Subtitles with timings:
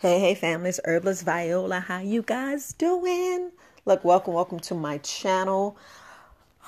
[0.00, 3.50] Hey, hey, families, Herbalist Viola, how you guys doing?
[3.84, 5.76] Look, welcome, welcome to my channel.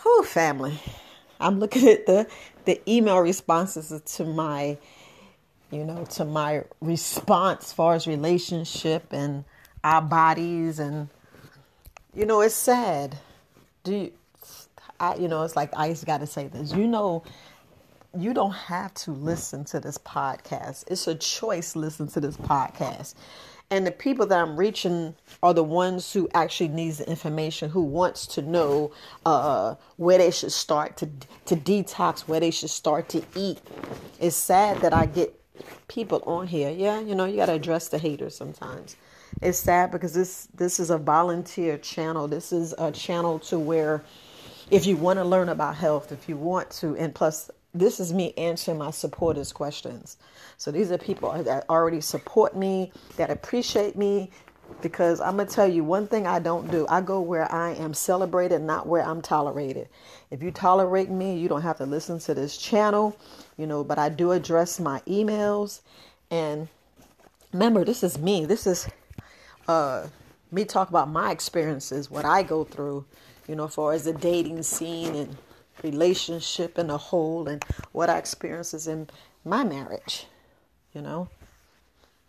[0.03, 0.79] Whew, family.
[1.40, 2.26] I'm looking at the
[2.66, 4.76] the email responses to my,
[5.71, 9.46] you know, to my response as far as relationship and
[9.83, 11.08] our bodies, and
[12.14, 13.17] you know, it's sad.
[13.83, 14.12] Do you,
[15.01, 16.74] I, you know, it's like I just got to say this.
[16.74, 17.23] You know,
[18.16, 20.84] you don't have to listen to this podcast.
[20.88, 23.15] It's a choice listen to this podcast.
[23.70, 27.83] And the people that I'm reaching are the ones who actually needs the information, who
[27.83, 28.93] wants to know
[29.25, 31.09] uh, where they should start to
[31.47, 33.61] to detox, where they should start to eat.
[34.21, 35.41] It's sad that I get
[35.88, 36.71] people on here.
[36.71, 38.97] Yeah, you know, you got to address the haters sometimes.
[39.41, 42.29] It's sad because this this is a volunteer channel.
[42.29, 44.05] This is a channel to where
[44.71, 48.12] if you want to learn about health, if you want to, and plus this is
[48.12, 50.19] me answering my supporters' questions.
[50.57, 54.30] So these are people that already support me, that appreciate me,
[54.80, 56.87] because I'm gonna tell you one thing I don't do.
[56.88, 59.88] I go where I am celebrated, not where I'm tolerated.
[60.30, 63.16] If you tolerate me, you don't have to listen to this channel,
[63.59, 63.85] you know.
[63.85, 65.80] But I do address my emails,
[66.30, 66.68] and
[67.52, 68.46] remember, this is me.
[68.46, 68.89] This is
[69.68, 70.06] uh,
[70.50, 73.05] me talk about my experiences, what I go through,
[73.48, 75.36] you know, as far as the dating scene and
[75.82, 79.08] relationship in a whole and what I experiences in
[79.44, 80.26] my marriage.
[80.94, 81.28] You know,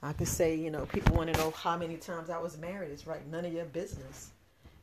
[0.02, 2.92] I could say, you know, people want to know how many times I was married.
[2.92, 4.32] It's right, none of your business.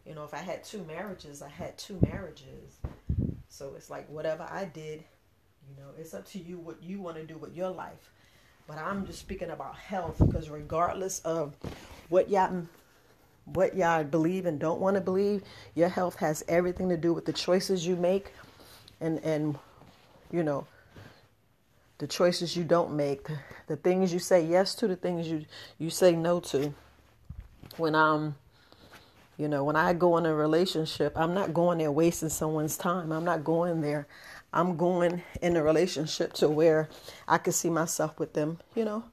[0.07, 2.79] You know, if I had two marriages, I had two marriages.
[3.49, 5.05] So it's like whatever I did,
[5.69, 8.13] you know, it's up to you what you want to do with your life.
[8.67, 11.57] But I'm just speaking about health because regardless of
[12.09, 12.67] what y'all
[13.47, 15.43] what y'all believe and don't want to believe,
[15.75, 18.33] your health has everything to do with the choices you make
[19.01, 19.59] and and
[20.31, 20.67] you know
[21.99, 25.45] the choices you don't make the, the things you say yes to the things you
[25.79, 26.75] you say no to.
[27.77, 28.35] When i'm
[29.37, 33.13] you know when i go in a relationship i'm not going there wasting someone's time.
[33.13, 34.07] I'm not going there.
[34.53, 36.89] I'm going in a relationship to where
[37.29, 39.05] i can see myself with them you know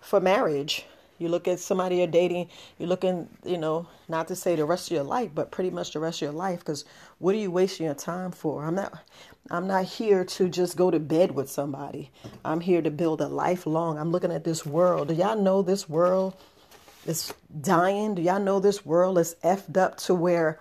[0.00, 0.86] for marriage
[1.18, 2.48] you look at somebody you're dating,
[2.78, 5.92] you're looking, you know, not to say the rest of your life, but pretty much
[5.92, 6.60] the rest of your life.
[6.60, 6.84] Because
[7.18, 8.64] what are you wasting your time for?
[8.64, 9.02] I'm not,
[9.50, 12.10] I'm not here to just go to bed with somebody.
[12.44, 13.98] I'm here to build a lifelong.
[13.98, 15.08] I'm looking at this world.
[15.08, 16.34] Do y'all know this world
[17.06, 18.14] is dying?
[18.14, 20.58] Do y'all know this world is effed up to where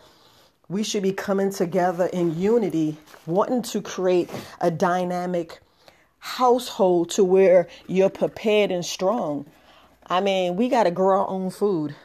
[0.70, 4.30] we should be coming together in unity, wanting to create
[4.60, 5.60] a dynamic
[6.20, 9.46] household to where you're prepared and strong.
[10.08, 11.96] I mean, we got to grow our own food.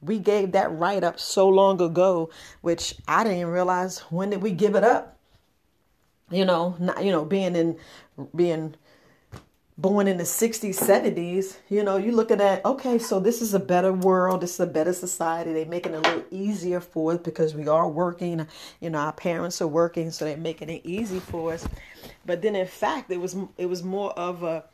[0.00, 4.50] We gave that right up so long ago, which I didn't realize when did we
[4.50, 5.18] give it up?
[6.30, 7.76] You know, not, you know, being in
[8.34, 8.74] being
[9.76, 13.58] born in the 60s, 70s, you know, you're looking at, okay, so this is a
[13.58, 15.52] better world, this is a better society.
[15.52, 18.46] They're making it a little easier for us because we are working,
[18.80, 21.66] you know, our parents are working, so they're making it easy for us.
[22.24, 24.64] But then in fact, it was it was more of a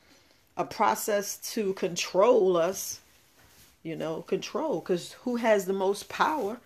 [0.61, 3.01] a process to control us,
[3.83, 4.81] you know, control.
[4.81, 6.59] Because who has the most power?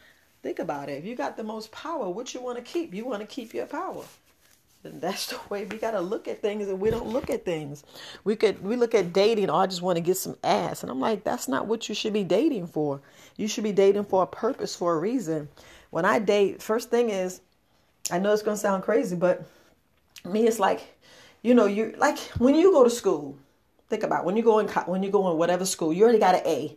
[0.42, 0.98] Think about it.
[0.98, 2.92] If you got the most power, what you want to keep?
[2.92, 4.04] You want to keep your power.
[4.82, 7.84] And that's the way we gotta look at things, and we don't look at things.
[8.24, 9.48] We could we look at dating.
[9.48, 11.94] Oh, I just want to get some ass, and I'm like, that's not what you
[11.94, 13.00] should be dating for.
[13.36, 15.48] You should be dating for a purpose, for a reason.
[15.90, 17.40] When I date, first thing is,
[18.10, 19.46] I know it's gonna sound crazy, but
[20.24, 20.82] me, it's like,
[21.42, 23.38] you know, you like when you go to school,
[23.88, 26.34] Think about when you go in when you go in whatever school, you already got
[26.34, 26.76] an A.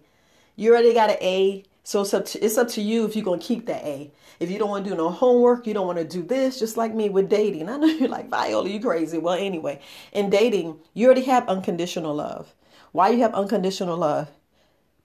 [0.56, 1.64] You already got an A.
[1.84, 4.12] So it's up to it's up to you if you're gonna keep that A.
[4.40, 6.78] If you don't want to do no homework, you don't want to do this, just
[6.78, 7.70] like me with dating.
[7.70, 9.18] I know you're like Viola, you crazy.
[9.18, 9.80] Well, anyway,
[10.12, 12.54] in dating, you already have unconditional love.
[12.92, 14.30] Why you have unconditional love?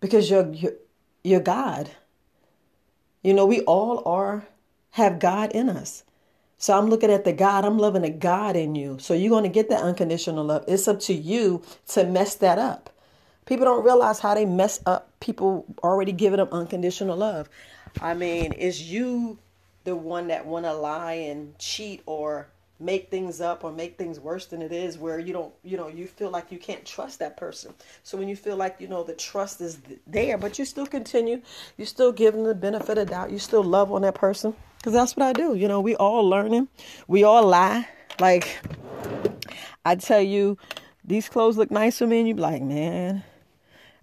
[0.01, 0.75] Because you're you're,
[1.23, 1.91] you're God.
[3.23, 4.49] You know, we all are
[4.93, 6.03] have God in us.
[6.63, 8.97] So I'm looking at the God, I'm loving the God in you.
[9.01, 10.65] So you're going to get that unconditional love.
[10.69, 12.89] It's up to you to mess that up.
[13.47, 17.49] People don't realize how they mess up people already giving them unconditional love.
[18.01, 19.39] I mean, is you
[19.83, 22.47] the one that want to lie and cheat or
[22.83, 25.89] make things up or make things worse than it is where you don't you know
[25.89, 29.03] you feel like you can't trust that person so when you feel like you know
[29.03, 31.41] the trust is there but you still continue
[31.77, 34.95] you still give them the benefit of doubt you still love on that person because
[34.95, 35.55] that's what I do.
[35.55, 36.67] You know, we all learning.
[37.07, 37.87] We all lie.
[38.19, 38.59] Like,
[39.85, 40.59] I tell you,
[41.05, 42.19] these clothes look nice for me.
[42.19, 43.23] And you be like, man,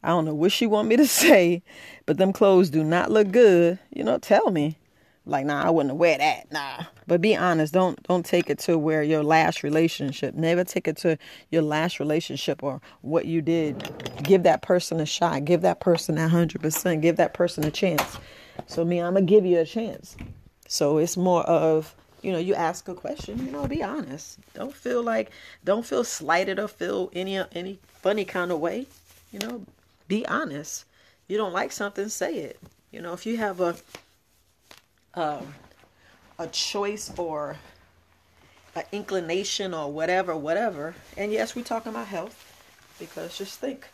[0.01, 1.63] I don't know what she want me to say,
[2.05, 3.77] but them clothes do not look good.
[3.93, 4.77] You know, tell me.
[5.25, 6.49] Like, nah, I wouldn't wear that.
[6.49, 6.85] Nah.
[7.09, 7.73] But be honest.
[7.73, 10.35] Don't don't take it to where your last relationship.
[10.35, 11.17] Never take it to
[11.49, 13.91] your last relationship or what you did.
[14.21, 15.43] Give that person a shot.
[15.43, 17.01] Give that person a hundred percent.
[17.01, 18.19] Give that person a chance.
[18.67, 20.15] So me, I'm gonna give you a chance.
[20.67, 24.37] So it's more of you know, you ask a question, you know, be honest.
[24.53, 25.31] Don't feel like
[25.63, 28.85] don't feel slighted or feel any any funny kind of way.
[29.31, 29.65] You know,
[30.07, 30.85] be honest.
[31.27, 32.59] You don't like something, say it.
[32.91, 33.75] You know, if you have a
[35.15, 35.55] um,
[36.39, 37.57] a choice or
[38.75, 40.95] an inclination or whatever, whatever.
[41.17, 42.45] And yes, we're talking about health
[42.97, 43.87] because just think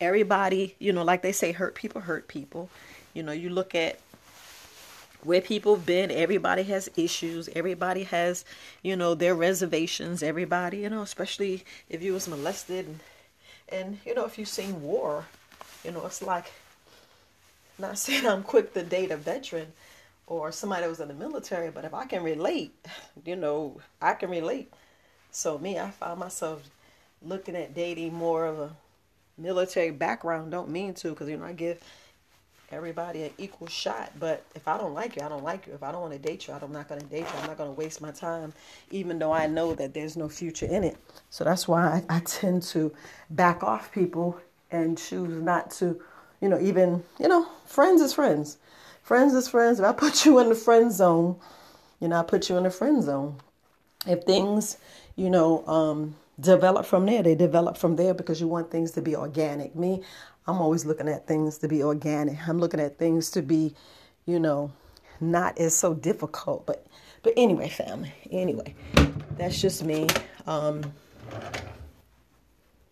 [0.00, 2.68] everybody, you know, like they say, hurt people hurt people.
[3.14, 3.98] You know, you look at
[5.22, 8.44] where people have been, everybody has issues, everybody has,
[8.82, 13.00] you know, their reservations, everybody, you know, especially if you was molested and,
[13.68, 15.26] and you know, if you've seen war,
[15.84, 16.52] you know, it's like
[17.78, 19.72] not saying I'm quick to date a veteran,
[20.30, 22.72] or somebody that was in the military, but if I can relate,
[23.26, 24.72] you know, I can relate.
[25.32, 26.62] So me, I find myself
[27.20, 28.70] looking at dating more of a
[29.36, 30.52] military background.
[30.52, 31.82] Don't mean to, because you know I give
[32.70, 34.12] everybody an equal shot.
[34.20, 35.74] But if I don't like you, I don't like you.
[35.74, 37.40] If I don't want to date you, I'm not going to date you.
[37.40, 38.52] I'm not going to waste my time,
[38.92, 40.96] even though I know that there's no future in it.
[41.30, 42.92] So that's why I, I tend to
[43.30, 44.40] back off people
[44.70, 46.00] and choose not to,
[46.40, 48.58] you know, even you know, friends is friends.
[49.10, 49.80] Friends is friends.
[49.80, 51.34] If I put you in the friend zone,
[51.98, 53.40] you know, I put you in the friend zone.
[54.06, 54.76] If things,
[55.16, 59.02] you know, um, develop from there, they develop from there because you want things to
[59.02, 59.74] be organic.
[59.74, 60.00] Me,
[60.46, 62.46] I'm always looking at things to be organic.
[62.46, 63.74] I'm looking at things to be,
[64.26, 64.70] you know,
[65.20, 66.64] not as so difficult.
[66.64, 66.86] But
[67.24, 68.14] but anyway, family.
[68.30, 68.76] Anyway,
[69.36, 70.06] that's just me.
[70.46, 70.84] Um,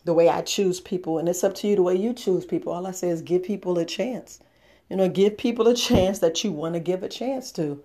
[0.05, 2.73] the way I choose people, and it's up to you the way you choose people.
[2.73, 4.41] All I say is give people a chance.
[4.89, 7.83] You know, give people a chance that you want to give a chance to.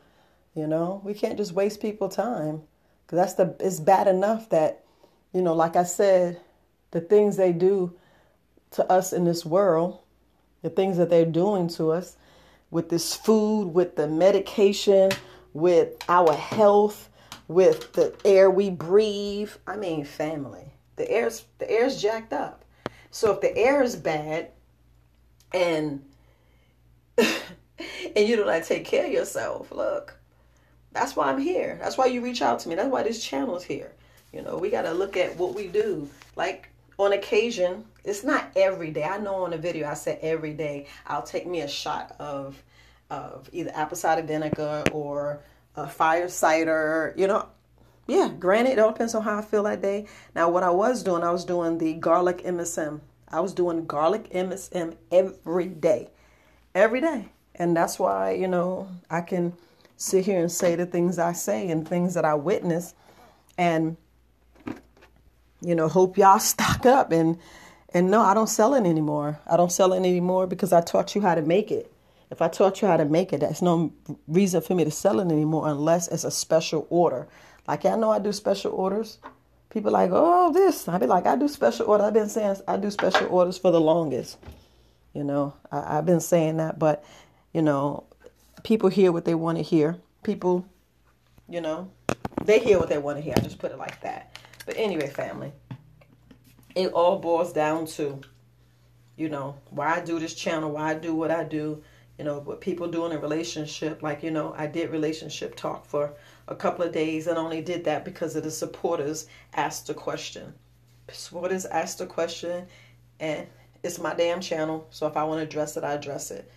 [0.55, 2.61] You know, we can't just waste people time
[3.05, 4.83] because that's the it's bad enough that,
[5.33, 6.39] you know, like I said,
[6.91, 7.93] the things they do
[8.71, 9.99] to us in this world,
[10.61, 12.17] the things that they're doing to us
[12.69, 15.11] with this food, with the medication,
[15.53, 17.09] with our health,
[17.47, 19.51] with the air we breathe.
[19.67, 20.71] I mean, family.
[20.95, 22.63] The air's the air's jacked up.
[23.11, 24.49] So if the air is bad
[25.53, 26.03] and
[27.17, 30.15] and you do not take care of yourself, look,
[30.91, 31.77] that's why I'm here.
[31.81, 32.75] That's why you reach out to me.
[32.75, 33.91] That's why this channel is here.
[34.31, 36.07] You know, we got to look at what we do.
[36.35, 39.03] Like on occasion, it's not every day.
[39.03, 42.61] I know on a video I said every day I'll take me a shot of
[43.09, 45.41] of either apple cider vinegar or
[45.75, 47.13] a fire cider.
[47.17, 47.47] You know,
[48.07, 48.31] yeah.
[48.39, 50.07] Granted, it all depends on how I feel that day.
[50.35, 53.01] Now, what I was doing, I was doing the garlic MSM.
[53.29, 56.09] I was doing garlic MSM every day
[56.75, 57.29] every day.
[57.55, 59.53] And that's why, you know, I can
[59.97, 62.93] sit here and say the things I say and things that I witness
[63.57, 63.97] and
[65.63, 67.37] you know, hope y'all stock up and
[67.95, 69.39] and no, I don't sell it anymore.
[69.45, 71.93] I don't sell it anymore because I taught you how to make it.
[72.31, 73.93] If I taught you how to make it, that's no
[74.27, 77.27] reason for me to sell it anymore unless it's a special order.
[77.67, 79.19] Like I know I do special orders.
[79.69, 80.87] People like, oh, this.
[80.87, 82.07] I be like, I do special orders.
[82.07, 84.37] I've been saying I do special orders for the longest.
[85.13, 87.03] You know, I, I've been saying that, but
[87.53, 88.05] you know,
[88.63, 89.97] people hear what they want to hear.
[90.23, 90.65] People,
[91.47, 91.91] you know,
[92.43, 93.33] they hear what they want to hear.
[93.37, 94.39] I just put it like that.
[94.65, 95.51] But anyway, family,
[96.75, 98.21] it all boils down to,
[99.17, 101.83] you know, why I do this channel, why I do what I do,
[102.17, 104.01] you know, what people do in a relationship.
[104.01, 106.13] Like, you know, I did relationship talk for
[106.47, 110.53] a couple of days and only did that because of the supporters asked a question.
[111.11, 112.65] Supporters asked a question
[113.19, 113.47] and
[113.83, 114.87] it's my damn channel.
[114.89, 116.49] So if I want to address it, I address it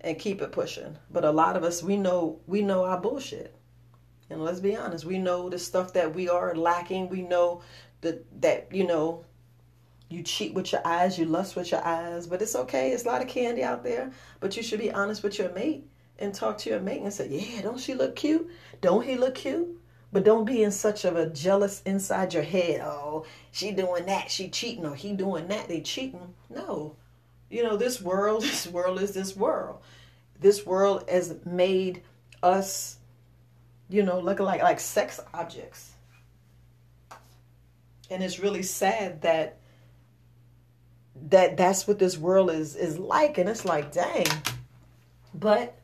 [0.00, 0.96] and keep it pushing.
[1.10, 3.54] But a lot of us, we know, we know our bullshit.
[4.30, 7.08] And let's be honest, we know the stuff that we are lacking.
[7.08, 7.62] We know
[8.02, 9.24] that that you know,
[10.10, 12.26] you cheat with your eyes, you lust with your eyes.
[12.26, 12.92] But it's okay.
[12.92, 14.12] It's a lot of candy out there.
[14.40, 17.28] But you should be honest with your mate and talk to your mate and say,
[17.28, 18.50] "Yeah, don't she look cute?
[18.82, 22.80] Don't he look cute?" But don't be in such of a jealous inside your head.
[22.80, 26.34] Oh, she doing that, she cheating, or he doing that, they cheating.
[26.48, 26.96] No.
[27.50, 29.80] You know, this world, this world is this world.
[30.40, 32.02] This world has made
[32.42, 32.98] us,
[33.88, 35.92] you know, look like like sex objects.
[38.10, 39.58] And it's really sad that
[41.30, 44.26] that that's what this world is is like and it's like dang
[45.34, 45.76] but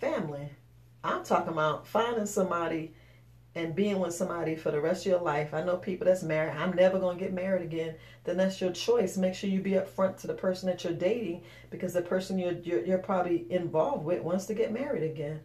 [0.00, 0.48] family
[1.02, 2.92] i'm talking about finding somebody
[3.54, 5.52] and being with somebody for the rest of your life.
[5.54, 6.56] I know people that's married.
[6.56, 7.94] I'm never going to get married again.
[8.24, 9.16] Then that's your choice.
[9.16, 12.52] Make sure you be upfront to the person that you're dating because the person you're,
[12.52, 15.40] you're, you're probably involved with wants to get married again.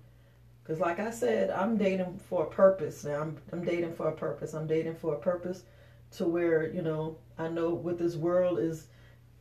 [0.63, 3.03] Because, like I said, I'm dating for a purpose.
[3.03, 4.53] Now, I'm, I'm dating for a purpose.
[4.53, 5.63] I'm dating for a purpose
[6.11, 8.87] to where, you know, I know what this world is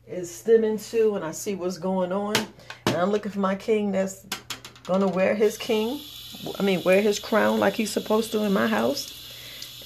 [0.07, 2.35] is stemming to and I see what's going on.
[2.87, 4.27] And I'm looking for my king that's
[4.85, 6.01] going to wear his king,
[6.59, 9.19] I mean, wear his crown like he's supposed to in my house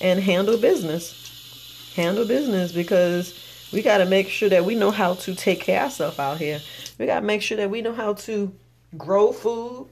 [0.00, 1.92] and handle business.
[1.94, 3.38] Handle business because
[3.72, 6.38] we got to make sure that we know how to take care of ourselves out
[6.38, 6.60] here.
[6.98, 8.54] We got to make sure that we know how to
[8.96, 9.88] grow food,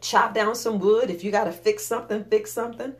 [0.00, 1.10] chop down some wood.
[1.10, 2.94] If you got to fix something, fix something.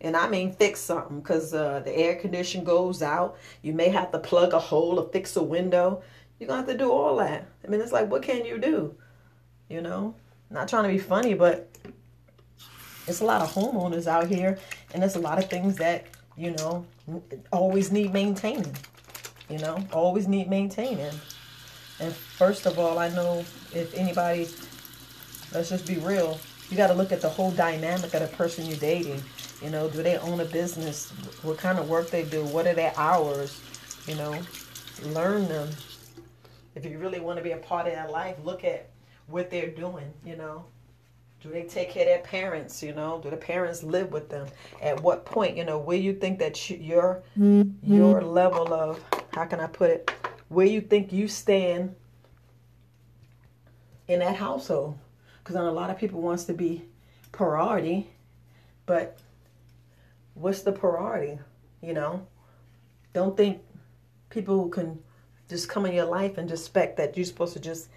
[0.00, 3.38] And I mean fix something because uh, the air condition goes out.
[3.62, 6.02] You may have to plug a hole or fix a window.
[6.38, 7.46] You're going to have to do all that.
[7.64, 8.94] I mean, it's like, what can you do?
[9.70, 10.14] You know,
[10.54, 11.68] not trying to be funny, but
[13.06, 14.58] it's a lot of homeowners out here.
[14.92, 16.06] And there's a lot of things that,
[16.36, 16.86] you know,
[17.52, 18.74] always need maintaining.
[19.50, 21.12] You know, always need maintaining.
[22.00, 24.48] And first of all, I know if anybody
[25.52, 26.38] let's just be real.
[26.70, 29.22] You got to look at the whole dynamic of the person you're dating.
[29.62, 31.10] You know, do they own a business?
[31.42, 32.44] What kind of work they do?
[32.44, 33.60] What are their hours?
[34.06, 34.38] You know,
[35.02, 35.68] learn them.
[36.74, 38.90] If you really want to be a part of their life, look at
[39.26, 40.12] what they're doing.
[40.24, 40.64] You know,
[41.42, 42.82] do they take care of their parents?
[42.82, 44.46] You know, do the parents live with them?
[44.82, 47.94] At what point, you know, where you think that you, your mm-hmm.
[47.94, 49.02] your level of
[49.32, 50.10] how can I put it?
[50.48, 51.94] Where you think you stand
[54.08, 54.98] in that household?
[55.44, 56.82] because a lot of people wants to be
[57.30, 58.08] priority,
[58.86, 59.18] but
[60.32, 61.38] what's the priority?
[61.82, 62.26] You know,
[63.12, 63.60] don't think
[64.30, 64.98] people can
[65.50, 67.88] just come in your life and just expect that you're supposed to just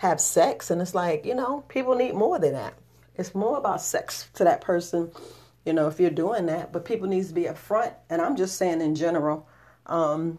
[0.00, 0.70] have sex.
[0.70, 2.74] And it's like, you know, people need more than that.
[3.16, 5.10] It's more about sex to that person,
[5.64, 6.72] you know, if you're doing that.
[6.72, 7.94] But people needs to be upfront.
[8.08, 9.46] And I'm just saying in general,
[9.84, 10.38] because, um,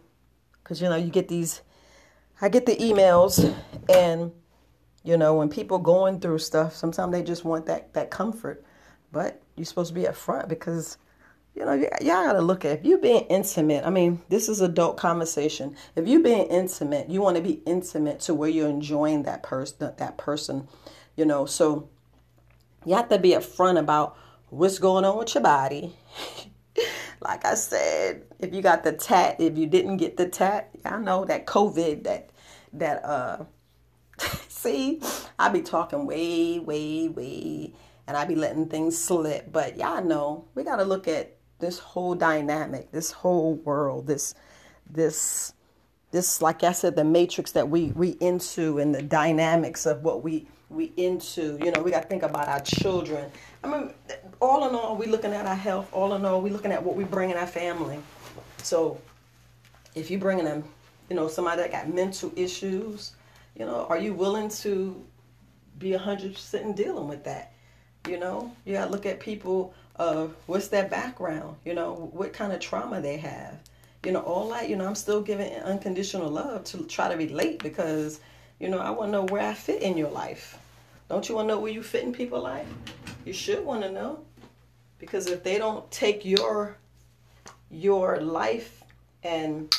[0.68, 1.62] you know, you get these,
[2.40, 3.54] I get the emails
[3.88, 4.32] and
[5.04, 8.64] you know, when people going through stuff, sometimes they just want that that comfort.
[9.10, 10.96] But you're supposed to be upfront because,
[11.54, 13.84] you know, y'all got to look at if you're being intimate.
[13.84, 15.76] I mean, this is adult conversation.
[15.96, 19.92] If you're being intimate, you want to be intimate to where you're enjoying that person.
[19.96, 20.68] That person,
[21.16, 21.44] you know.
[21.44, 21.90] So
[22.86, 24.16] you have to be upfront about
[24.48, 25.94] what's going on with your body.
[27.20, 30.98] like I said, if you got the tat, if you didn't get the tat, I
[30.98, 32.30] know that COVID, that
[32.72, 33.44] that uh
[34.48, 35.00] See,
[35.38, 37.72] I be talking way, way, way,
[38.06, 39.50] and I be letting things slip.
[39.52, 44.34] But y'all know we got to look at this whole dynamic, this whole world, this,
[44.90, 45.54] this,
[46.10, 50.22] this, like I said, the matrix that we we into, and the dynamics of what
[50.22, 51.58] we we into.
[51.64, 53.30] You know, we got to think about our children.
[53.64, 53.94] I mean,
[54.40, 55.88] all in all, we looking at our health.
[55.92, 57.98] All in all, we looking at what we bring in our family.
[58.58, 59.00] So,
[59.94, 60.64] if you bringing them,
[61.08, 63.14] you know, somebody that got mental issues
[63.58, 65.04] you know, are you willing to
[65.78, 67.52] be a 100% in dealing with that?
[68.08, 71.56] You know, you got to look at people, uh, what's their background?
[71.64, 73.58] You know, what kind of trauma they have?
[74.04, 77.62] You know, all that, you know, I'm still giving unconditional love to try to relate
[77.62, 78.20] because,
[78.58, 80.58] you know, I want to know where I fit in your life.
[81.08, 82.66] Don't you want to know where you fit in people's life?
[83.24, 84.24] You should want to know.
[84.98, 86.76] Because if they don't take your
[87.70, 88.82] your life
[89.22, 89.74] and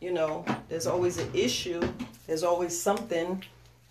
[0.00, 1.80] you know, there's always an issue.
[2.26, 3.42] There's always something.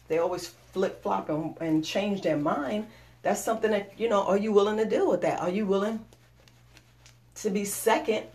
[0.07, 2.87] They always flip flop and, and change their mind.
[3.25, 5.39] That's something that, you know, are you willing to deal with that?
[5.39, 6.05] Are you willing
[7.33, 8.27] to be second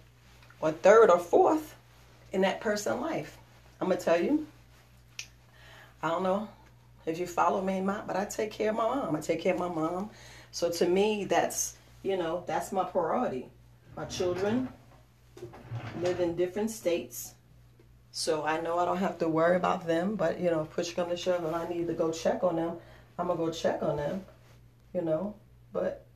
[0.60, 1.76] or third or fourth
[2.32, 3.38] in that person's life?
[3.80, 4.48] I'm going to tell you,
[6.02, 6.48] I don't know
[7.06, 9.14] if you follow me, mom, but I take care of my mom.
[9.14, 10.10] I take care of my mom.
[10.50, 13.46] So to me, that's, you know, that's my priority.
[13.96, 14.68] My children
[16.02, 17.34] live in different states
[18.10, 21.10] so I know I don't have to worry about them, but you know, push come
[21.10, 22.76] to shove and I need to go check on them,
[23.16, 24.24] I'm gonna go check on them,
[24.94, 25.34] you know.
[25.72, 26.06] But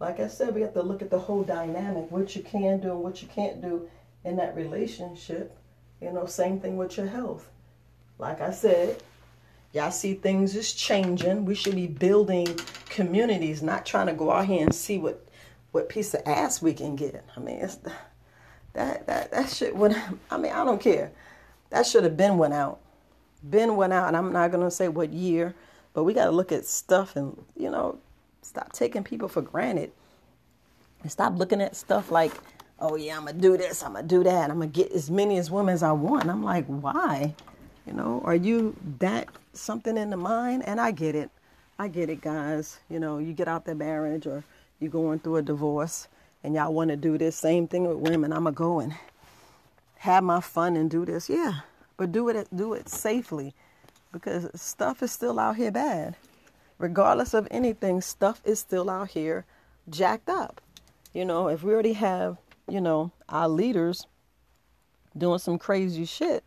[0.00, 2.92] like I said, we have to look at the whole dynamic, what you can do
[2.92, 3.88] and what you can't do
[4.24, 5.56] in that relationship.
[6.00, 7.48] You know, same thing with your health.
[8.18, 9.02] Like I said,
[9.72, 11.44] y'all see things is changing.
[11.44, 12.46] We should be building
[12.88, 15.24] communities, not trying to go out here and see what
[15.70, 17.24] what piece of ass we can get.
[17.36, 17.78] I mean, it's
[18.72, 19.74] that that that shit.
[19.74, 19.96] When
[20.30, 21.12] I mean, I don't care.
[21.70, 22.80] That should have been went out.
[23.48, 25.54] Been went out, and I'm not gonna say what year,
[25.92, 27.98] but we gotta look at stuff and you know,
[28.48, 29.92] stop taking people for granted.
[31.02, 32.32] And stop looking at stuff like,
[32.80, 35.38] oh yeah, I'm gonna do this, I'm gonna do that, I'm gonna get as many
[35.38, 36.28] as women as I want.
[36.28, 37.34] I'm like, why?
[37.86, 40.66] You know, are you that something in the mind?
[40.66, 41.30] And I get it.
[41.78, 42.80] I get it, guys.
[42.90, 44.44] You know, you get out the marriage or
[44.80, 46.08] you're going through a divorce
[46.42, 48.32] and y'all want to do this same thing with women.
[48.32, 48.94] I'm going to go and
[49.98, 51.30] have my fun and do this.
[51.30, 51.60] Yeah,
[51.96, 53.54] but do it do it safely
[54.12, 56.16] because stuff is still out here bad.
[56.78, 59.44] Regardless of anything, stuff is still out here
[59.90, 60.60] jacked up.
[61.12, 64.06] You know, if we already have, you know, our leaders
[65.16, 66.44] doing some crazy shit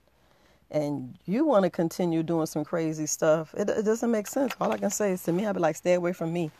[0.69, 4.53] and you want to continue doing some crazy stuff, it, it doesn't make sense.
[4.61, 6.51] All I can say is to me, I'd be like, stay away from me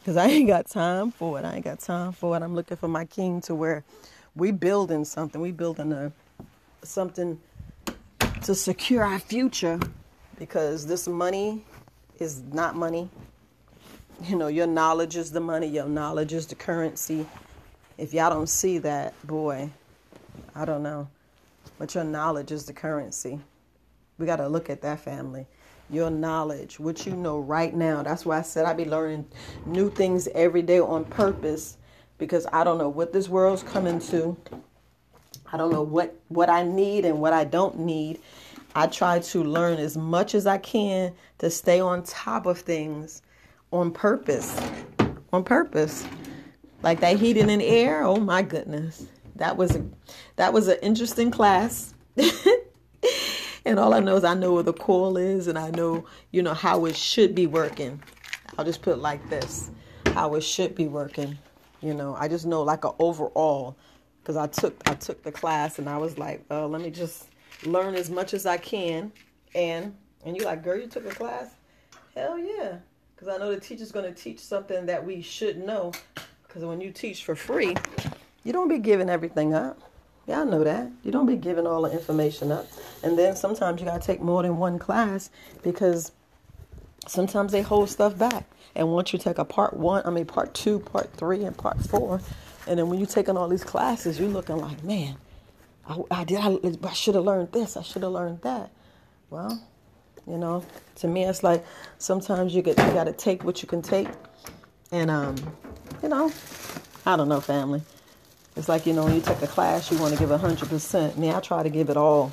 [0.00, 1.44] because I ain't got time for it.
[1.44, 2.42] I ain't got time for it.
[2.42, 3.84] I'm looking for my king to where
[4.36, 5.40] we building something.
[5.40, 6.12] We building a
[6.82, 7.40] something
[8.42, 9.80] to secure our future
[10.38, 11.64] because this money
[12.18, 13.08] is not money.
[14.24, 17.26] You know, your knowledge is the money, your knowledge is the currency.
[17.98, 19.70] If y'all don't see that, boy,
[20.54, 21.08] I don't know.
[21.78, 23.40] But your knowledge is the currency.
[24.18, 25.46] We got to look at that family.
[25.90, 28.02] Your knowledge, what you know right now.
[28.02, 29.26] That's why I said I be learning
[29.66, 31.76] new things every day on purpose
[32.18, 34.36] because I don't know what this world's coming to.
[35.52, 38.20] I don't know what what I need and what I don't need.
[38.74, 43.22] I try to learn as much as I can to stay on top of things
[43.72, 44.60] on purpose.
[45.32, 46.06] On purpose.
[46.82, 49.06] Like that heating and air, oh my goodness.
[49.36, 49.84] That was a
[50.36, 51.94] that was an interesting class.
[53.64, 56.42] and all I know is I know where the coil is and I know, you
[56.42, 58.02] know, how it should be working.
[58.58, 59.70] I'll just put it like this.
[60.06, 61.38] How it should be working.
[61.80, 63.76] You know, I just know like an overall
[64.22, 67.28] because I took I took the class and I was like, uh, let me just
[67.66, 69.12] learn as much as I can.
[69.54, 69.94] And
[70.24, 71.54] and you're like, girl, you took a class?
[72.14, 72.78] Hell yeah,
[73.14, 75.92] because I know the teacher's going to teach something that we should know.
[76.46, 77.74] Because when you teach for free,
[78.44, 79.80] you don't be giving everything up.
[80.26, 80.90] Y'all know that.
[81.02, 82.66] You don't be giving all the information up.
[83.02, 85.30] And then sometimes you got to take more than one class
[85.62, 86.12] because
[87.06, 88.46] sometimes they hold stuff back.
[88.74, 91.80] And once you take a part one, I mean, part two, part three, and part
[91.84, 92.20] four,
[92.66, 95.16] and then when you're taking all these classes, you're looking like, man,
[95.88, 96.38] I, I did.
[96.40, 97.76] I, I should have learned this.
[97.76, 98.70] I should have learned that.
[99.30, 99.62] Well,
[100.26, 100.64] you know,
[100.96, 101.64] to me, it's like
[101.98, 104.08] sometimes you get you got to take what you can take,
[104.92, 105.36] and um,
[106.02, 106.32] you know,
[107.04, 107.82] I don't know, family.
[108.56, 111.18] It's like you know, when you take a class, you want to give hundred percent.
[111.18, 112.32] Me, I try to give it all.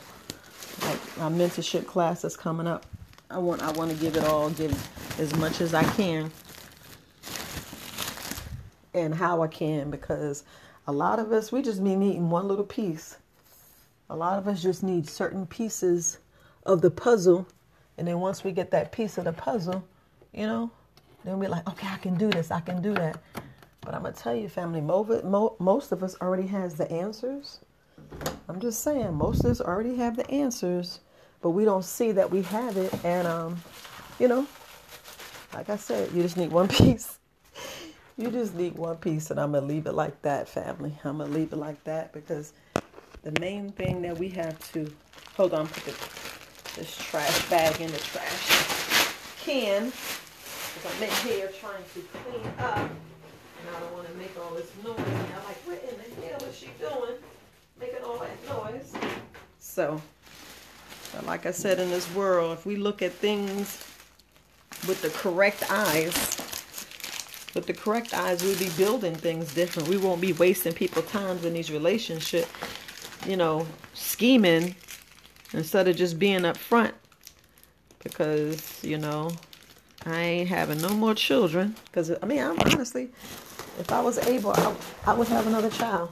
[0.81, 2.85] Like my mentorship class is coming up.
[3.29, 4.71] I want I want to give it all, give
[5.19, 6.31] as much as I can
[8.93, 10.43] and how I can because
[10.87, 13.17] a lot of us we just be needing one little piece.
[14.11, 16.19] A lot of us just need certain pieces
[16.65, 17.47] of the puzzle,
[17.97, 19.87] and then once we get that piece of the puzzle,
[20.33, 20.69] you know,
[21.23, 23.21] then we're like, okay, I can do this, I can do that.
[23.79, 27.61] But I'm gonna tell you, family, most of us already has the answers.
[28.49, 30.99] I'm just saying, most of us already have the answers,
[31.41, 32.93] but we don't see that we have it.
[33.05, 33.63] And um,
[34.19, 34.45] you know,
[35.53, 37.17] like I said, you just need one piece.
[38.17, 40.99] You just need one piece, and I'm going to leave it like that, family.
[41.05, 42.51] I'm going to leave it like that because
[43.23, 44.91] the main thing that we have to
[45.35, 49.91] hold on, put the, this trash bag in the trash can
[50.73, 54.55] because I'm in here trying to clean up, and I don't want to make all
[54.55, 54.97] this noise.
[54.97, 57.17] And I'm like, what in the hell is she doing?
[57.79, 58.93] Making all that noise.
[59.59, 60.01] So,
[61.25, 63.85] like I said, in this world, if we look at things
[64.87, 66.13] with the correct eyes,
[67.53, 69.89] with the correct eyes, we'll be building things different.
[69.89, 72.49] We won't be wasting people's time in these relationships,
[73.27, 74.75] you know, scheming
[75.53, 76.93] instead of just being up front.
[78.03, 79.31] Because, you know,
[80.05, 81.75] I ain't having no more children.
[81.85, 83.09] Because, I mean, I'm honestly,
[83.79, 86.11] if I was able, I, I would have another child.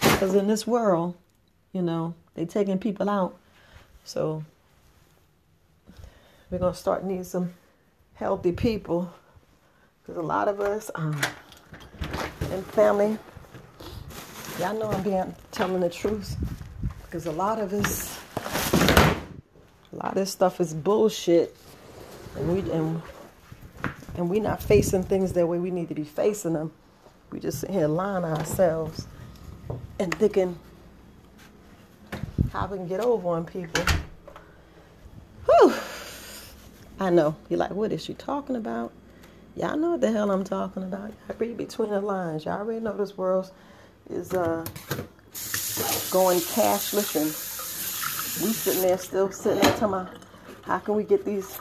[0.00, 1.14] Because in this world,
[1.72, 3.36] you know, they taking people out.
[4.04, 4.44] So
[6.50, 7.54] we're going to start needing some
[8.14, 9.12] healthy people
[10.02, 11.20] because a lot of us, um,
[12.52, 13.18] and family,
[14.58, 16.36] y'all know I'm being telling the truth.
[17.02, 18.18] Because a lot of us,
[19.92, 21.56] a lot of this stuff is bullshit,
[22.36, 23.02] and we and
[24.16, 26.72] and we not facing things the way we need to be facing them.
[27.30, 29.06] We just sit here lying ourselves
[29.98, 30.58] and thinking
[32.52, 33.84] how we can get over on people.
[35.46, 35.74] Whew.
[36.98, 37.36] I know.
[37.48, 38.92] You're like, what is she talking about?
[39.54, 41.12] Y'all know what the hell I'm talking about.
[41.28, 42.44] I read between the lines.
[42.44, 43.50] Y'all already know this world
[44.10, 44.64] is uh,
[46.10, 47.26] going cashless and
[48.44, 50.08] we sitting there still sitting there talking about
[50.62, 51.58] how can we get these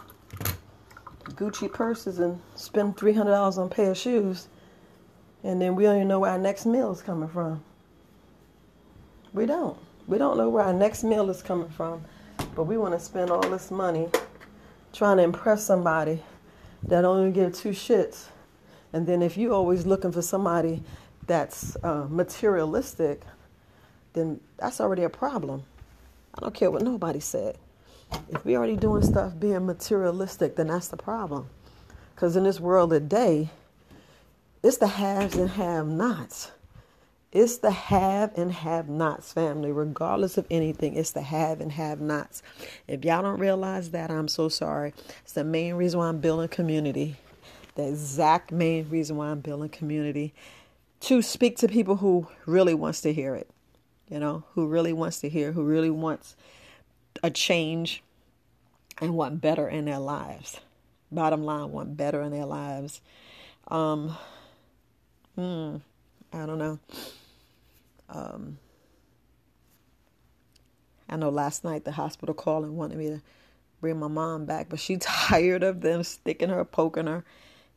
[1.35, 4.47] Gucci purses and spend $300 on a pair of shoes
[5.43, 7.63] and then we don't even know where our next meal is coming from.
[9.31, 9.77] We don't.
[10.07, 12.03] We don't know where our next meal is coming from,
[12.55, 14.09] but we want to spend all this money
[14.91, 16.21] trying to impress somebody
[16.83, 18.25] that only give two shits.
[18.93, 20.81] And then if you're always looking for somebody
[21.27, 23.21] that's uh, materialistic,
[24.13, 25.63] then that's already a problem.
[26.33, 27.57] I don't care what nobody said.
[28.29, 31.47] If we're already doing stuff being materialistic, then that's the problem.
[32.13, 33.49] Because in this world today,
[34.63, 36.51] it's the haves and have nots.
[37.31, 40.95] It's the have and have nots, family, regardless of anything.
[40.95, 42.41] It's the have and have nots.
[42.87, 44.93] If y'all don't realize that, I'm so sorry.
[45.23, 47.17] It's the main reason why I'm building community.
[47.75, 50.33] The exact main reason why I'm building community
[51.05, 53.49] to speak to people who really wants to hear it.
[54.09, 56.35] You know, who really wants to hear, who really wants
[57.23, 58.03] a change
[58.99, 60.59] and want better in their lives.
[61.11, 63.01] Bottom line, want better in their lives.
[63.67, 64.15] Um,
[65.35, 65.77] hmm,
[66.33, 66.79] I don't know.
[68.09, 68.57] Um,
[71.07, 73.21] I know last night the hospital called and wanted me to
[73.79, 77.23] bring my mom back, but she tired of them sticking her, poking her,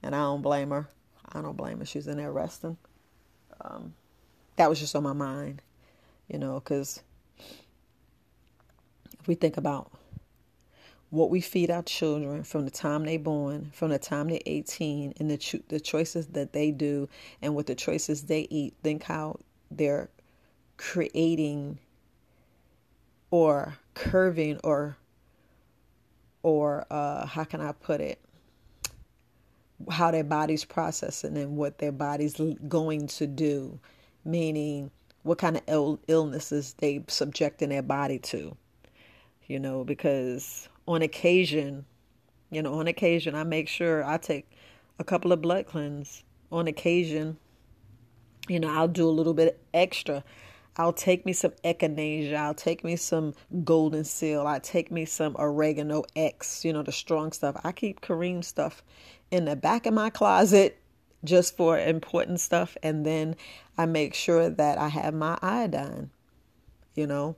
[0.02, 0.88] and I don't blame her.
[1.30, 1.84] I don't blame her.
[1.86, 2.78] She's in there resting.
[3.60, 3.94] Um,
[4.56, 5.62] that was just on my mind,
[6.28, 7.02] you know, because
[9.18, 9.90] if we think about
[11.10, 15.14] what we feed our children from the time they're born, from the time they're 18,
[15.18, 17.08] and the cho- the choices that they do,
[17.40, 19.38] and what the choices they eat, think how
[19.70, 20.08] they're
[20.76, 21.78] creating
[23.30, 24.96] or curving or
[26.42, 28.18] or uh, how can I put it?
[29.90, 33.78] How their body's processing and what their body's going to do,
[34.24, 34.90] meaning
[35.22, 38.56] what kind of Ill- illnesses they subjecting their body to.
[39.46, 41.84] You know, because on occasion,
[42.50, 44.50] you know, on occasion, I make sure I take
[44.98, 46.24] a couple of blood cleanses.
[46.50, 47.36] On occasion,
[48.48, 50.24] you know, I'll do a little bit extra
[50.78, 52.36] I'll take me some echinacea.
[52.36, 54.46] I'll take me some golden seal.
[54.46, 57.56] I'll take me some oregano X, you know, the strong stuff.
[57.64, 58.84] I keep Kareem stuff
[59.30, 60.78] in the back of my closet
[61.24, 62.76] just for important stuff.
[62.82, 63.36] And then
[63.76, 66.10] I make sure that I have my iodine,
[66.94, 67.36] you know,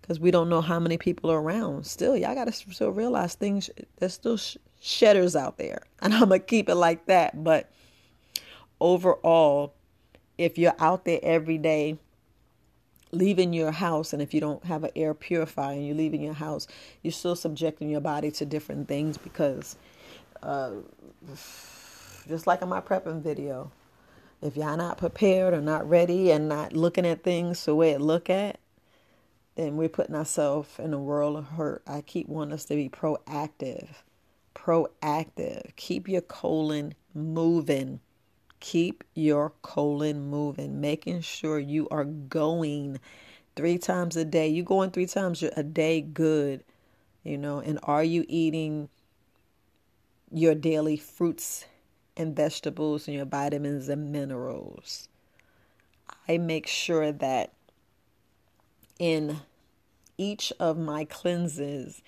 [0.00, 1.86] because we don't know how many people are around.
[1.86, 5.82] Still, y'all got to still realize things, there's still sh- shedders out there.
[6.00, 7.42] And I'm going to keep it like that.
[7.42, 7.70] But
[8.80, 9.74] overall,
[10.38, 11.98] if you're out there every day,
[13.10, 16.34] leaving your house and if you don't have an air purifier and you're leaving your
[16.34, 16.66] house
[17.02, 19.76] you're still subjecting your body to different things because
[20.42, 20.72] uh,
[22.28, 23.70] just like in my prepping video
[24.40, 28.00] if y'all not prepared or not ready and not looking at things the way it
[28.00, 28.58] look at
[29.56, 32.88] then we're putting ourselves in a world of hurt i keep wanting us to be
[32.88, 33.88] proactive
[34.54, 38.00] proactive keep your colon moving
[38.60, 42.98] Keep your colon moving, making sure you are going
[43.54, 44.48] three times a day.
[44.48, 46.64] You going three times a day, good,
[47.22, 47.60] you know.
[47.60, 48.88] And are you eating
[50.32, 51.64] your daily fruits
[52.16, 55.08] and vegetables and your vitamins and minerals?
[56.28, 57.52] I make sure that
[58.98, 59.40] in
[60.16, 62.02] each of my cleanses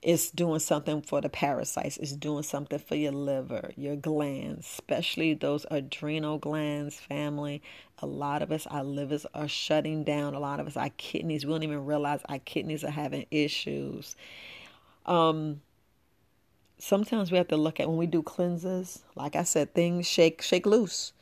[0.00, 1.96] it's doing something for the parasites.
[1.96, 7.62] It's doing something for your liver, your glands, especially those adrenal glands, family.
[7.98, 10.34] A lot of us, our livers are shutting down.
[10.34, 14.14] A lot of us, our kidneys, we don't even realize our kidneys are having issues.
[15.04, 15.62] Um,
[16.78, 20.42] sometimes we have to look at when we do cleanses, like I said, things shake,
[20.42, 21.12] shake loose.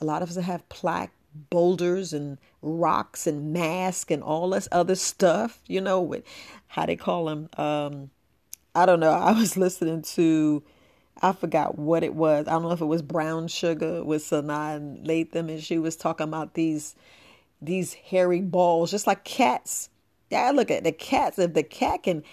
[0.00, 1.12] A lot of us have plaque
[1.50, 6.24] boulders and rocks and mask and all this other stuff, you know, with
[6.66, 7.48] how they call them.
[7.56, 8.10] Um,
[8.74, 9.10] I don't know.
[9.12, 10.62] I was listening to,
[11.20, 12.46] I forgot what it was.
[12.48, 16.28] I don't know if it was Brown Sugar with Sanaa Lathan, and she was talking
[16.28, 16.94] about these
[17.64, 19.88] these hairy balls, just like cats.
[20.30, 21.38] Yeah, look at the cats.
[21.38, 22.24] If the cat can,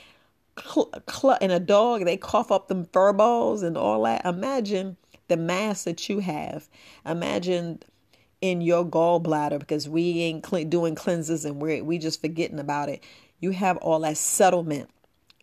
[0.62, 4.26] cl- cl- and a dog, they cough up them fur balls and all that.
[4.26, 6.68] Imagine the mass that you have.
[7.06, 7.82] Imagine
[8.42, 12.90] in your gallbladder because we ain't cl- doing cleanses and we're we just forgetting about
[12.90, 13.04] it.
[13.40, 14.90] You have all that settlement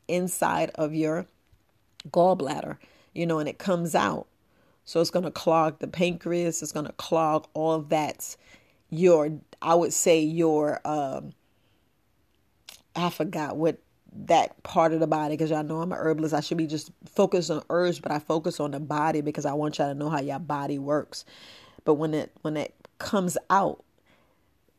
[0.08, 1.26] inside of your
[2.10, 2.78] gallbladder,
[3.14, 4.26] you know, and it comes out.
[4.84, 6.62] So it's going to clog the pancreas.
[6.62, 8.36] It's going to clog all that.
[8.88, 11.32] Your, I would say your, um,
[12.94, 13.78] I forgot what
[14.12, 16.34] that part of the body because y'all know I'm an herbalist.
[16.34, 19.52] I should be just focused on herbs, but I focus on the body because I
[19.52, 21.24] want y'all to know how your body works.
[21.84, 23.84] But when it when it comes out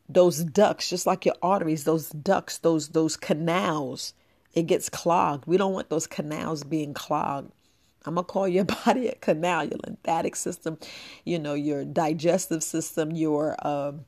[0.08, 4.14] those ducts just like your arteries those ducts those those canals
[4.54, 7.52] it gets clogged we don't want those canals being clogged
[8.06, 10.78] i'm gonna call your body a canal your lymphatic system
[11.24, 14.04] you know your digestive system your um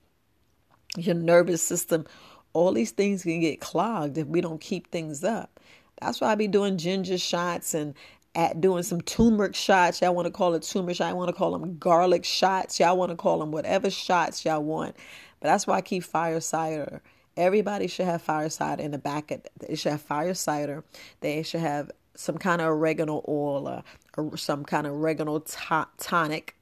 [0.96, 2.06] your nervous system
[2.52, 5.60] all these things can get clogged if we don't keep things up
[6.00, 7.94] that's why i be doing ginger shots and
[8.34, 10.00] at doing some turmeric shots.
[10.00, 11.00] Y'all want to call it turmeric.
[11.00, 12.78] I want to call them garlic shots.
[12.78, 14.94] Y'all want to call them whatever shots y'all want.
[15.40, 17.02] But that's why I keep fire cider.
[17.36, 19.30] Everybody should have fire cider in the back.
[19.30, 20.84] Of, they should have fire cider.
[21.20, 23.82] They should have some kind of oregano oil
[24.16, 26.56] or some kind of oregano to- tonic.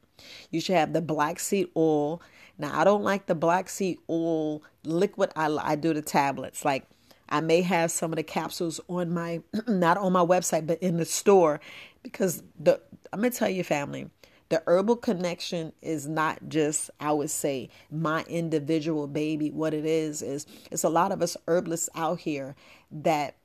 [0.50, 2.22] You should have the black seed oil.
[2.58, 5.30] Now, I don't like the black seed oil liquid.
[5.36, 6.64] I, I do the tablets.
[6.64, 6.84] Like,
[7.28, 10.96] I may have some of the capsules on my, not on my website, but in
[10.96, 11.60] the store
[12.02, 12.80] because the,
[13.12, 14.08] I'm going to tell you, family,
[14.48, 20.22] the herbal connection is not just i would say my individual baby what it is
[20.22, 22.54] is it's a lot of us herbalists out here
[22.90, 23.36] that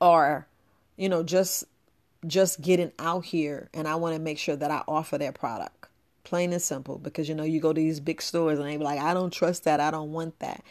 [0.00, 0.46] are
[0.96, 1.64] you know just
[2.26, 5.88] just getting out here and i want to make sure that i offer their product
[6.28, 8.84] plain and simple because you know you go to these big stores and they be
[8.84, 10.62] like i don't trust that i don't want that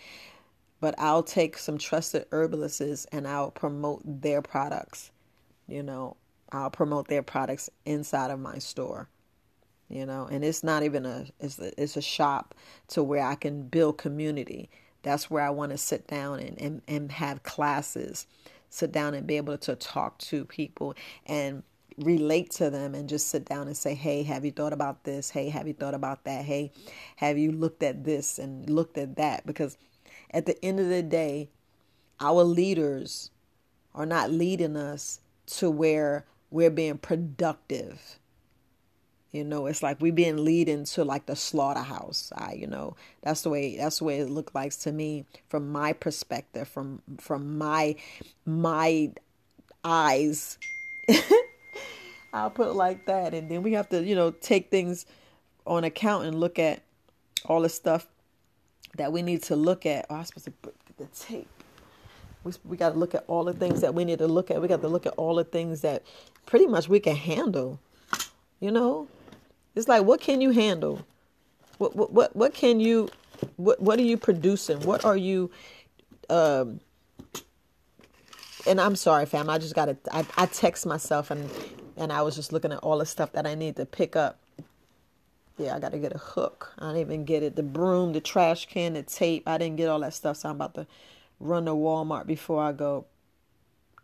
[0.80, 5.12] but i'll take some trusted herbalists and i'll promote their products
[5.68, 6.16] you know
[6.52, 9.10] I'll promote their products inside of my store.
[9.90, 12.54] You know, and it's not even a it's a, it's a shop
[12.90, 14.70] to where I can build community.
[15.02, 18.28] That's where I want to sit down and, and, and have classes,
[18.70, 20.94] sit down and be able to talk to people
[21.26, 21.64] and
[21.98, 25.30] relate to them and just sit down and say, Hey, have you thought about this?
[25.30, 26.46] Hey, have you thought about that?
[26.46, 26.72] Hey,
[27.18, 29.46] have you looked at this and looked at that?
[29.46, 29.78] Because
[30.32, 31.50] at the end of the day,
[32.20, 33.32] our leaders
[33.96, 38.20] are not leading us to where we're being productive.
[39.32, 42.32] You know, it's like we've been leading to like the slaughterhouse.
[42.36, 45.72] I, you know, that's the way that's the way it looked like to me from
[45.72, 47.96] my perspective, from from my
[48.46, 49.12] my
[49.84, 50.58] eyes.
[52.34, 53.34] I'll put it like that.
[53.34, 55.06] And then we have to, you know, take things
[55.66, 56.82] on account and look at
[57.46, 58.08] all the stuff
[58.98, 60.06] that we need to look at.
[60.10, 61.48] Oh, I was supposed to put the tape.
[62.44, 64.62] We, we got to look at all the things that we need to look at.
[64.62, 66.04] We got to look at all the things that
[66.46, 67.80] pretty much we can handle.
[68.60, 69.08] You know,
[69.76, 71.06] it's like what can you handle?
[71.78, 73.10] What what what, what can you?
[73.58, 74.80] What what are you producing?
[74.82, 75.52] What are you?
[76.30, 76.80] Um,
[78.66, 79.50] and I'm sorry, fam.
[79.50, 79.98] I just got to.
[80.12, 81.50] I, I text myself and
[81.98, 84.40] and I was just looking at all the stuff that I need to pick up.
[85.58, 86.74] Yeah, I got to get a hook.
[86.78, 87.56] I didn't even get it.
[87.56, 89.48] The broom, the trash can, the tape.
[89.48, 90.86] I didn't get all that stuff, so I'm about to
[91.40, 93.06] run to Walmart before I go.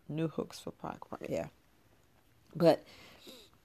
[0.08, 0.98] New hooks for Park.
[1.28, 1.46] Yeah.
[2.54, 2.84] But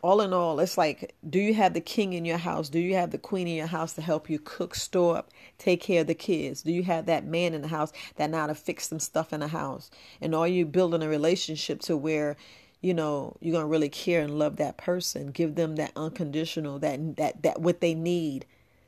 [0.02, 2.70] all in all, it's like, do you have the king in your house?
[2.70, 5.82] Do you have the queen in your house to help you cook, store up, take
[5.82, 6.62] care of the kids?
[6.62, 9.42] Do you have that man in the house that now to fix some stuff in
[9.42, 9.92] the house?
[10.22, 12.38] And are you building a relationship to where,
[12.82, 17.18] you know, you're gonna really care and love that person, give them that unconditional, that
[17.18, 18.46] that that what they need.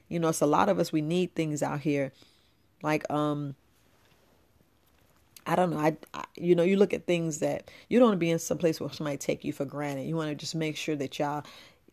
[0.07, 2.11] You know, it's a lot of us we need things out here,
[2.81, 3.55] like um
[5.45, 5.79] I don't know.
[5.79, 8.39] I, I, you know, you look at things that you don't want to be in
[8.39, 10.07] some place where somebody take you for granted.
[10.07, 11.43] You want to just make sure that y'all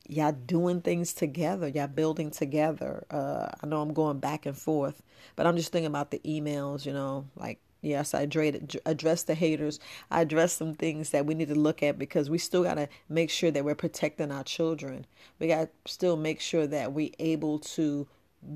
[0.07, 3.05] y'all doing things together, y'all building together.
[3.11, 5.03] Uh, I know I'm going back and forth,
[5.37, 6.85] but I'm just thinking about the emails.
[6.85, 9.81] You know, like yes, I address the haters.
[10.11, 12.89] I address some things that we need to look at because we still got to
[13.09, 15.07] make sure that we're protecting our children.
[15.39, 18.09] We got to still make sure that we're able to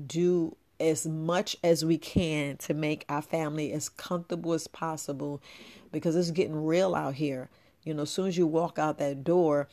[0.07, 5.41] do as much as we can to make our family as comfortable as possible
[5.91, 7.49] because it's getting real out here.
[7.83, 9.67] You know, as soon as you walk out that door,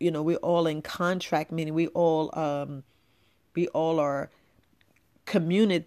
[0.00, 2.84] you know, we're all in contract, meaning we all um
[3.54, 4.30] we all are
[5.28, 5.84] communi-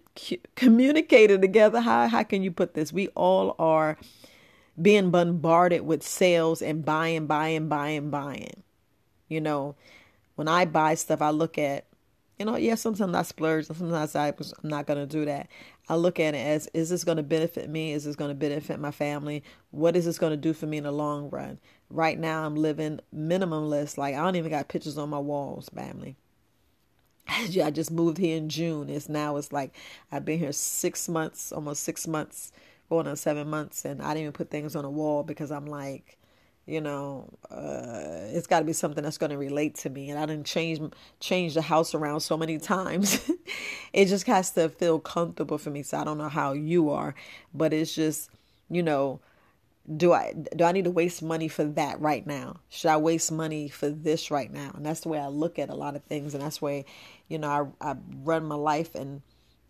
[0.54, 1.80] communicating together.
[1.80, 2.92] How how can you put this?
[2.92, 3.98] We all are
[4.80, 8.62] being bombarded with sales and buying, buying, buying, buying.
[9.28, 9.74] You know,
[10.36, 11.86] when I buy stuff, I look at
[12.38, 15.48] you know, yeah, sometimes I splurge, sometimes I, I'm not going to do that.
[15.88, 17.92] I look at it as, is this going to benefit me?
[17.92, 19.44] Is this going to benefit my family?
[19.70, 21.60] What is this going to do for me in the long run?
[21.88, 23.96] Right now, I'm living minimalist.
[23.96, 26.16] Like, I don't even got pictures on my walls, family.
[27.28, 28.90] I just moved here in June.
[28.90, 29.74] It's now, it's like,
[30.10, 32.52] I've been here six months, almost six months,
[32.88, 35.66] going on seven months, and I didn't even put things on a wall because I'm
[35.66, 36.18] like,
[36.66, 40.18] you know uh, it's got to be something that's going to relate to me and
[40.18, 40.80] i didn't change
[41.20, 43.30] change the house around so many times
[43.92, 47.14] it just has to feel comfortable for me so i don't know how you are
[47.52, 48.30] but it's just
[48.70, 49.20] you know
[49.96, 53.32] do i do i need to waste money for that right now should i waste
[53.32, 56.04] money for this right now and that's the way i look at a lot of
[56.04, 56.84] things and that's the way
[57.28, 59.22] you know i, I run my life and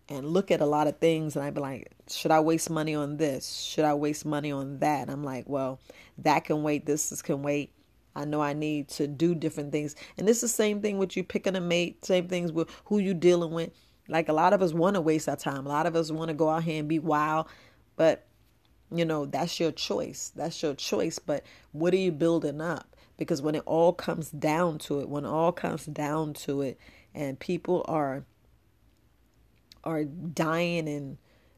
[0.09, 2.93] and look at a lot of things and I'd be like, should I waste money
[2.95, 3.63] on this?
[3.63, 5.09] Should I waste money on that?
[5.09, 5.79] I'm like, well,
[6.19, 6.85] that can wait.
[6.85, 7.71] This can wait.
[8.15, 9.95] I know I need to do different things.
[10.17, 13.13] And it's the same thing with you picking a mate, same things with who you
[13.13, 13.71] dealing with.
[14.07, 15.65] Like a lot of us want to waste our time.
[15.65, 17.47] A lot of us want to go out here and be wild,
[17.95, 18.27] but
[18.93, 20.31] you know, that's your choice.
[20.35, 21.19] That's your choice.
[21.19, 22.95] But what are you building up?
[23.17, 26.79] Because when it all comes down to it, when it all comes down to it,
[27.13, 28.25] and people are
[29.83, 31.17] are dying and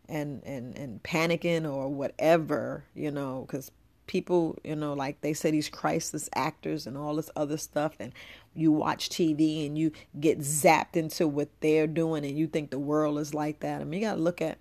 [0.10, 3.71] and and and panicking or whatever, you know, because
[4.08, 8.13] people, you know, like they say these crisis actors and all this other stuff, and
[8.54, 12.80] you watch TV and you get zapped into what they're doing, and you think the
[12.80, 13.82] world is like that.
[13.82, 14.58] I mean, you got to look at,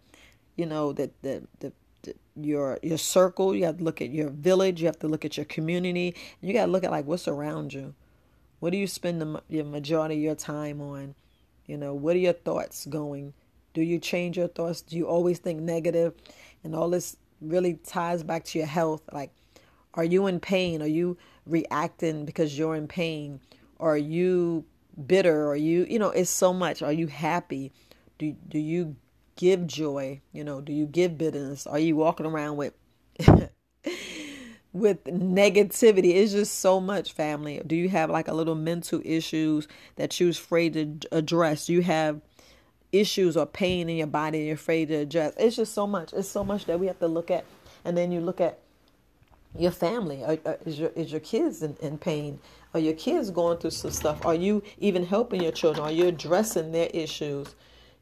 [0.56, 1.83] you know, that the, the the
[2.36, 3.54] your your circle.
[3.54, 4.80] You have to look at your village.
[4.80, 6.14] You have to look at your community.
[6.40, 7.94] You got to look at like what's around you.
[8.60, 11.14] What do you spend the your majority of your time on?
[11.66, 13.34] You know, what are your thoughts going?
[13.72, 14.82] Do you change your thoughts?
[14.82, 16.14] Do you always think negative?
[16.62, 19.02] And all this really ties back to your health.
[19.12, 19.30] Like,
[19.94, 20.82] are you in pain?
[20.82, 23.40] Are you reacting because you're in pain?
[23.80, 24.64] Are you
[25.06, 25.48] bitter?
[25.48, 26.82] Are you, you know, it's so much.
[26.82, 27.72] Are you happy?
[28.18, 28.96] Do do you
[29.36, 30.20] give joy?
[30.32, 31.66] You know, do you give bitterness?
[31.66, 32.74] Are you walking around with
[34.72, 36.14] with negativity?
[36.14, 37.62] It's just so much family.
[37.66, 41.66] Do you have like a little mental issues that you're afraid to address?
[41.66, 42.20] Do you have
[42.92, 45.34] issues or pain in your body and you're afraid to address?
[45.38, 46.12] It's just so much.
[46.12, 47.44] It's so much that we have to look at.
[47.84, 48.58] And then you look at
[49.56, 50.22] your family.
[50.64, 52.40] Is your is your kids in, in pain?
[52.72, 54.26] Are your kids going through some stuff?
[54.26, 55.86] Are you even helping your children?
[55.86, 57.54] Are you addressing their issues?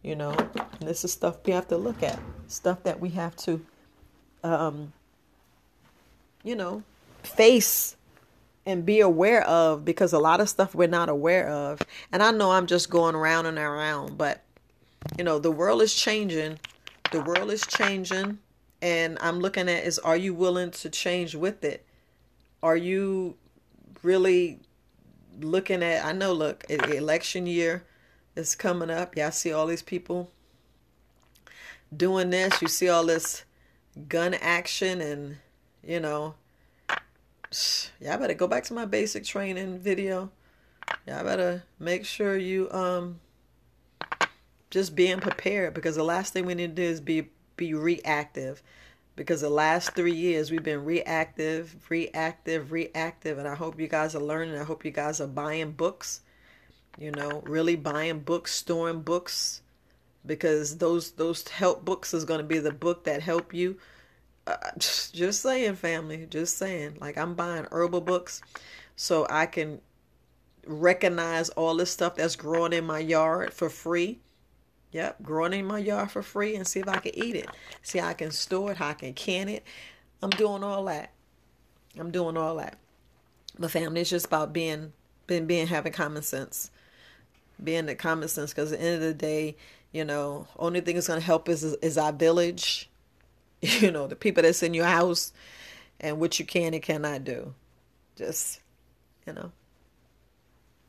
[0.03, 2.19] You know, and this is stuff we have to look at.
[2.49, 3.65] Stuff that we have to,
[4.43, 4.93] um,
[6.43, 6.83] you know,
[7.23, 7.97] face
[8.67, 11.81] and be aware of because a lot of stuff we're not aware of.
[12.11, 14.43] And I know I'm just going around and around, but
[15.19, 16.59] you know, the world is changing.
[17.11, 18.39] The world is changing
[18.83, 21.87] and I'm looking at is are you willing to change with it?
[22.63, 23.37] Are you
[24.03, 24.59] really
[25.41, 27.85] looking at I know look, election year
[28.37, 29.17] is coming up.
[29.17, 30.31] Y'all see all these people
[31.95, 32.61] doing this.
[32.63, 33.45] You see all this
[34.09, 35.37] gun action and
[35.83, 36.35] you know
[38.01, 40.31] y'all better go back to my basic training video.
[41.07, 43.21] Y'all better make sure you um
[44.71, 48.63] just being prepared because the last thing we need to do is be be reactive
[49.17, 54.15] because the last three years we've been reactive, reactive, reactive, and I hope you guys
[54.15, 54.59] are learning.
[54.59, 56.23] I hope you guys are buying books,
[56.99, 59.63] you know, really buying books, storing books,
[60.25, 63.79] because those those help books is going to be the book that help you.
[64.47, 66.97] Uh, just saying, family, just saying.
[67.01, 68.43] Like I'm buying herbal books,
[68.97, 69.81] so I can
[70.67, 74.21] recognize all this stuff that's growing in my yard for free
[74.93, 77.49] Yep, growing in my yard for free and see if I can eat it.
[77.81, 79.65] See how I can store it, how I can can it.
[80.23, 81.11] I'm doing all that.
[81.99, 82.77] I'm doing all that.
[83.59, 84.93] But family, it's just about being
[85.27, 86.71] being being having common sense.
[87.63, 89.57] Being the common sense because at the end of the day,
[89.93, 92.91] you know, only thing that's gonna help us is, is our village,
[93.61, 95.33] you know, the people that's in your house
[96.01, 97.55] and what you can and cannot do.
[98.17, 98.61] Just,
[99.27, 99.53] you know.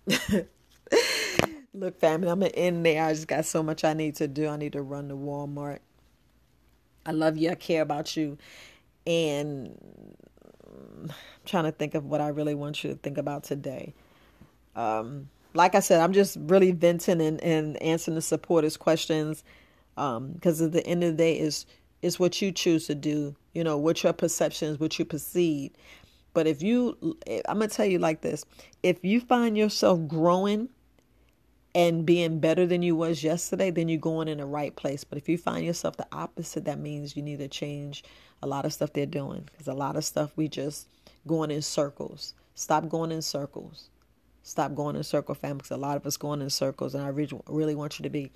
[1.73, 3.03] Look, family, I'm in there.
[3.03, 4.47] I just got so much I need to do.
[4.47, 5.79] I need to run to Walmart.
[7.05, 7.49] I love you.
[7.49, 8.37] I care about you.
[9.05, 9.75] And
[10.65, 11.11] I'm
[11.45, 13.93] trying to think of what I really want you to think about today.
[14.75, 19.43] Um, like I said, I'm just really venting and, and answering the supporters' questions.
[19.95, 21.65] Because um, at the end of the day, is
[22.01, 23.35] is what you choose to do.
[23.53, 25.71] You know, what your perceptions, what you perceive.
[26.33, 26.97] But if you,
[27.47, 28.45] I'm gonna tell you like this:
[28.81, 30.69] if you find yourself growing
[31.75, 35.03] and being better than you was yesterday, then you're going in the right place.
[35.03, 38.03] But if you find yourself the opposite, that means you need to change
[38.41, 39.47] a lot of stuff they're doing.
[39.51, 40.87] Because a lot of stuff we just
[41.27, 42.33] going in circles.
[42.55, 43.89] Stop going in circles.
[44.45, 47.07] Stop going in circle, fam, Because a lot of us going in circles, and I
[47.07, 48.29] really want you to be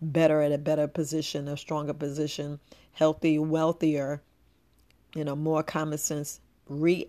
[0.00, 2.58] better at a better position, a stronger position,
[2.90, 4.20] healthy, wealthier.
[5.14, 7.08] You know, more common sense, re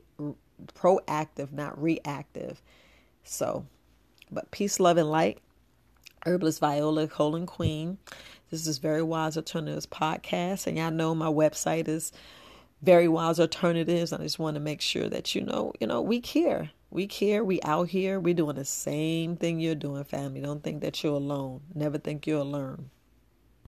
[0.76, 2.62] proactive, not reactive.
[3.24, 3.66] So,
[4.32, 5.40] but peace, love, and light.
[6.26, 7.98] Herbalist Viola Colon Queen.
[8.52, 12.12] This is Very Wise Alternatives podcast, and y'all know my website is
[12.84, 14.14] Very Wise Alternatives.
[14.14, 16.70] I just want to make sure that you know, you know, we care.
[16.94, 17.44] We care.
[17.44, 18.20] We out here.
[18.20, 20.42] We doing the same thing you're doing, family.
[20.42, 21.62] Don't think that you're alone.
[21.74, 22.92] Never think you're alone.